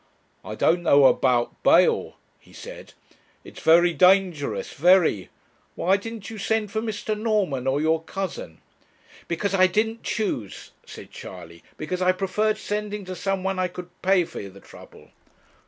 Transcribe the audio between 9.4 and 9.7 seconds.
I